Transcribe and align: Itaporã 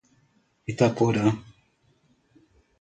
Itaporã 0.71 1.27